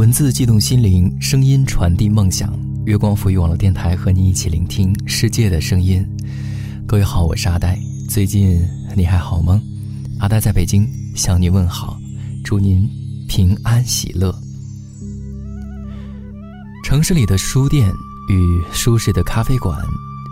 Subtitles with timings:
[0.00, 2.58] 文字悸动心灵，声音传递梦想。
[2.86, 6.02] 月光赋予网络电台和你一起聆听世界的声音。
[6.86, 7.78] 各位好，我是阿呆。
[8.08, 8.66] 最近
[8.96, 9.60] 你还好吗？
[10.18, 12.00] 阿呆在北京向您问好，
[12.42, 12.88] 祝您
[13.28, 14.34] 平安喜乐。
[16.82, 17.86] 城市里的书店
[18.30, 19.78] 与舒适的咖啡馆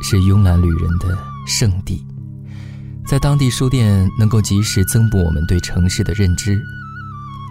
[0.02, 1.14] 是慵懒旅人的
[1.46, 2.02] 圣地，
[3.06, 6.59] 在当地书店能够及时增补我们对城市的认知。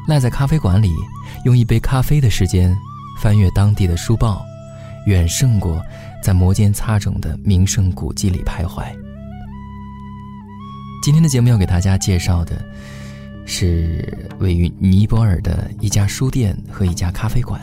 [0.07, 0.95] 赖在咖啡馆里，
[1.43, 2.73] 用一杯咖啡的时间，
[3.21, 4.41] 翻阅当地的书报，
[5.05, 5.83] 远胜过
[6.23, 8.85] 在摩肩擦踵的名胜古迹里徘徊。
[11.03, 12.65] 今天的节目要给大家介绍的，
[13.45, 17.59] 是位于尼泊尔的一家书店和一家咖啡馆。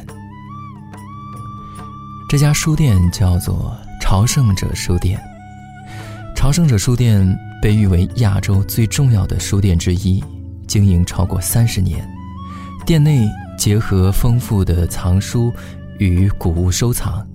[2.29, 5.19] 这家书店叫做朝圣者书店。
[6.37, 7.27] 朝圣者书店
[7.63, 10.23] 被誉为亚洲最重要的书店之一，
[10.67, 12.07] 经营超过三十年。
[12.87, 15.51] 店内结合丰富的藏书
[15.99, 17.27] 与古物收藏。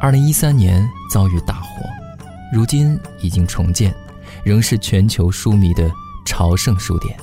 [0.00, 1.86] 二零一三年遭遇大火，
[2.50, 3.94] 如今已经重建，
[4.42, 5.90] 仍是全球书迷的
[6.24, 7.14] 朝圣书店。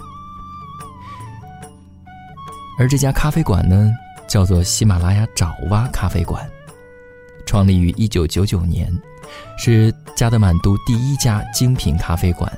[2.78, 3.92] 而这家咖啡馆呢，
[4.28, 6.48] 叫做喜马拉雅爪哇咖啡馆，
[7.48, 8.88] 创立于一九九九年，
[9.58, 12.52] 是加德满都第一家精品咖啡馆。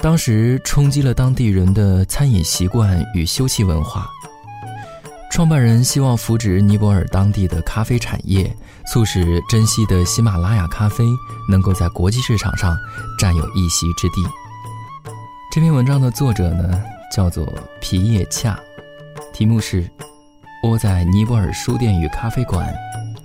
[0.00, 4.06] 当时冲击了当地人的餐饮习惯与休憩文化。
[5.30, 8.50] 创办人希望扶植尼泊尔当地的咖啡产业，
[8.92, 11.04] 促使珍稀的喜马拉雅咖啡
[11.48, 12.76] 能够在国际市场上
[13.18, 14.22] 占有一席之地。
[15.52, 16.82] 这篇文章的作者呢，
[17.14, 17.46] 叫做
[17.80, 18.58] 皮叶恰，
[19.32, 19.82] 题目是
[20.62, 22.72] 《窝在尼泊尔书店与咖啡馆，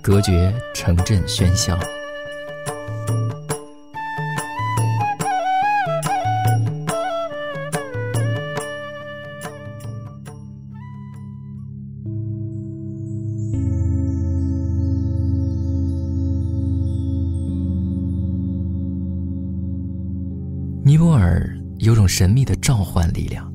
[0.02, 1.74] 隔绝城镇喧嚣》。
[21.14, 23.52] 尔有种神秘的召唤力量，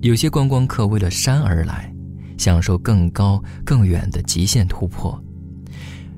[0.00, 1.92] 有些观光客为了山而来，
[2.38, 5.12] 享受更高更远的极限突破；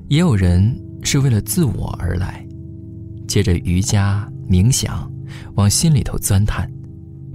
[0.07, 2.45] 也有人是为了自我而来，
[3.27, 5.11] 借着瑜伽冥想，
[5.55, 6.71] 往心里头钻探，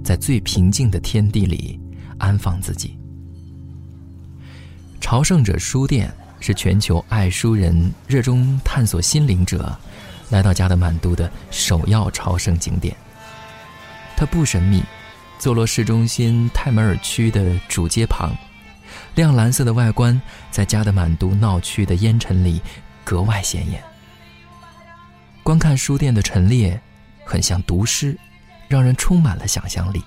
[0.03, 1.79] 在最平静的天地里
[2.17, 2.97] 安放自己。
[4.99, 9.77] 朝圣者书店是全球爱书人、热衷探索心灵者。
[10.29, 12.95] 来到加德满都的首要朝圣景点。
[14.19, 14.83] 它不神秘，
[15.37, 18.35] 坐落市中心泰梅尔区的主街旁，
[19.15, 20.21] 亮蓝色的外观
[20.51, 22.61] 在加德满都闹区的烟尘里
[23.05, 23.81] 格外显眼。
[25.41, 26.77] 观看书店的陈列，
[27.23, 28.13] 很像读诗，
[28.67, 30.03] 让人充满了想象力。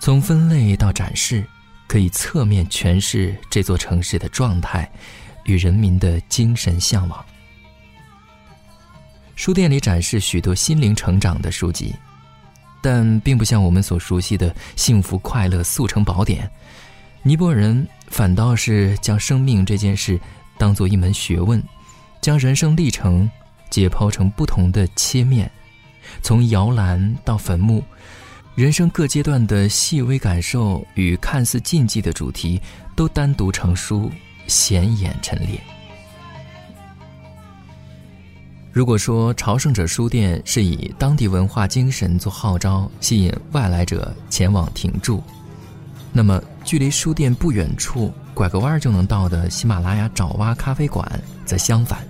[0.00, 1.42] 从分类到展示，
[1.88, 4.86] 可以侧面诠释这座城市的状态
[5.44, 7.24] 与人民的精神向往。
[9.34, 11.94] 书店里展示许多心灵成长的书籍，
[12.86, 16.48] 但并不像我们所熟悉的幸福快乐速成宝典。
[17.24, 20.16] 尼泊尔人反倒是将生命这件事
[20.56, 21.60] 当做一门学问，
[22.20, 23.28] 将人生历程
[23.70, 25.50] 解剖成不同的切面，
[26.22, 27.82] 从摇篮到坟墓，
[28.54, 32.62] 人生各阶段的细微感受与看似禁忌的主题，
[32.94, 34.08] 都单独成书，
[34.46, 35.60] 显眼陈列。
[38.76, 45.22] 如果说朝圣者书店是以当地文化精神做号召，吸引外来者前往停驻，
[46.12, 51.10] 那么距离书店不远处拐个弯就能到的喜马拉雅爪哇咖啡馆
[51.46, 52.06] 则相反。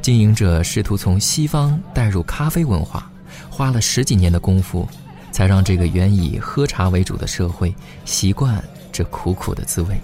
[0.00, 3.12] 经营者试图从西方带入咖啡文化，
[3.50, 4.88] 花了十几年的功夫，
[5.32, 7.74] 才让这个原以喝茶为主的社会
[8.06, 10.00] 习惯这苦苦的滋味。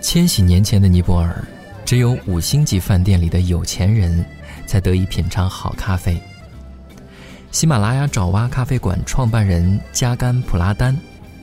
[0.00, 1.44] 千禧年前的尼泊尔。
[1.86, 4.26] 只有五星级饭店里的有钱人，
[4.66, 6.20] 才得以品尝好咖啡。
[7.52, 10.98] 喜马拉雅爪哇咖啡馆创办人加甘普拉丹，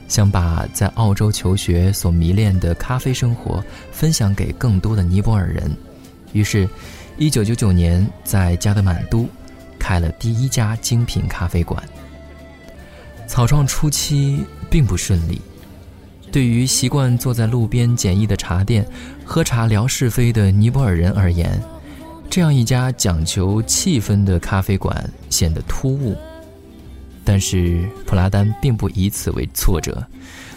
[0.06, 5.74] 想把在澳洲求学所迷恋的咖啡生活分享给更多的尼泊尔人，
[6.34, 6.68] 于是
[7.18, 9.26] ，1999年在加德满都，
[9.78, 11.82] 开了第一家精品咖啡馆。
[13.26, 15.40] 草创初期并不顺利。
[16.34, 18.84] 对于习惯坐在路边简易的茶店
[19.24, 21.62] 喝茶聊是非的尼泊尔人而言，
[22.28, 26.16] 这样一家讲求气氛的咖啡馆显得突兀。
[27.22, 30.04] 但是普拉丹并不以此为挫折，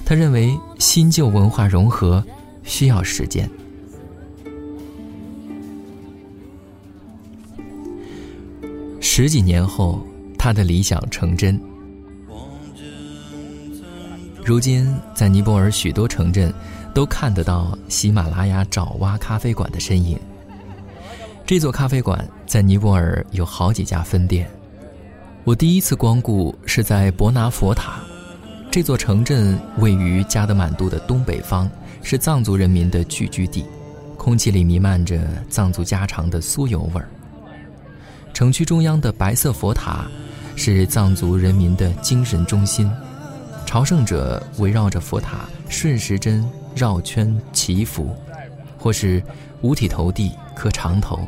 [0.03, 2.25] 他认为新旧文化融合
[2.63, 3.47] 需要时间。
[8.99, 10.03] 十几年后，
[10.39, 11.61] 他的理想成真。
[14.47, 16.53] 如今，在尼泊尔许多城镇，
[16.93, 20.17] 都看得到喜马拉雅爪哇咖啡馆的身影。
[21.45, 24.49] 这座咖啡馆在尼泊尔有好几家分店。
[25.43, 27.99] 我第一次光顾是在博拿佛塔，
[28.71, 31.69] 这座城镇位于加德满都的东北方，
[32.01, 33.65] 是藏族人民的聚居地，
[34.15, 37.09] 空气里弥漫着藏族家常的酥油味儿。
[38.33, 40.07] 城区中央的白色佛塔，
[40.55, 42.89] 是藏族人民的精神中心，
[43.67, 48.15] 朝圣者围绕着佛塔顺时针绕圈祈福，
[48.79, 49.21] 或是
[49.61, 51.19] 五体投地磕长头。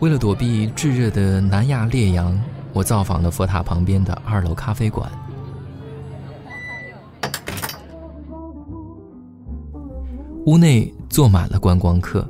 [0.00, 2.38] 为了躲避炙热的南亚烈阳，
[2.72, 5.10] 我造访了佛塔旁边的二楼咖啡馆。
[10.46, 12.26] 屋内坐满了观光客，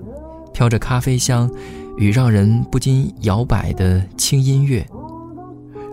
[0.53, 1.49] 飘着咖啡香
[1.99, 4.85] 与让人不禁摇摆的轻音乐。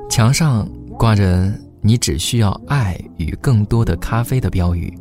[0.09, 0.67] 墙上
[0.97, 1.51] 挂着
[1.81, 4.97] “你只需要爱与更多的咖啡”的标语。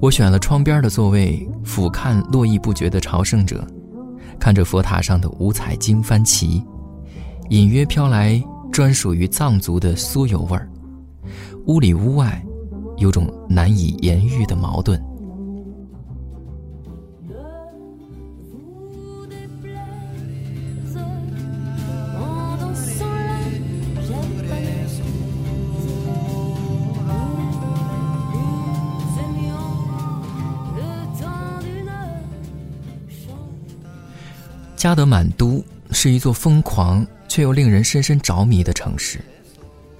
[0.00, 3.64] 我选了窗边的座位，俯瞰络绎不绝的朝圣者。
[4.40, 6.64] 看着佛塔上的五彩经幡旗，
[7.50, 8.42] 隐约飘来
[8.72, 10.68] 专属于藏族的酥油味儿。
[11.66, 12.42] 屋里屋外，
[12.96, 15.00] 有种难以言喻的矛盾。
[34.80, 39.20] 加德满都是一座疯狂却又令人深深着迷的城市，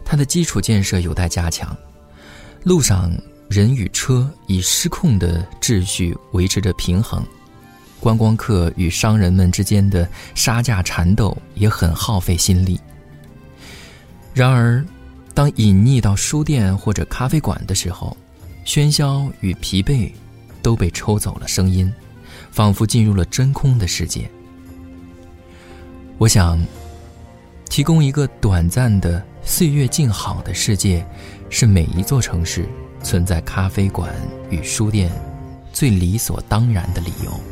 [0.07, 1.77] 它的基础建设有待加强。
[2.65, 3.13] 路上
[3.51, 7.23] 人与车以失控的秩序维持着平衡，
[8.01, 12.81] 观光客与商人们之间的杀价缠斗也很耗费心力。
[14.33, 14.83] 然而，
[15.35, 18.17] 当隐匿到书店或者咖啡馆的时候，
[18.65, 20.11] 喧嚣与疲惫
[20.63, 21.93] 都被抽走了声音，
[22.51, 24.27] 仿佛进入了真空的世界。
[26.21, 26.63] 我想，
[27.71, 31.03] 提供一个短暂的岁月静好的世界，
[31.49, 32.69] 是每一座城市
[33.03, 34.13] 存在咖啡馆
[34.51, 35.11] 与书店
[35.73, 37.50] 最理所当然的理由。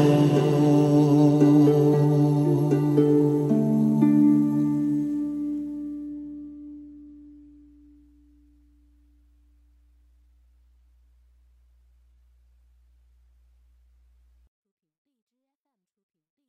[0.00, 0.59] Lord.